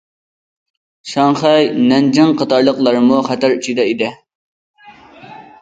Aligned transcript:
شاڭخەي، 1.09 1.67
نەنجىڭ 1.91 2.33
قاتارلىقلارمۇ 2.41 3.21
خەتەر 3.29 3.55
ئىچىدە 3.59 3.89
ئىدى. 3.93 4.11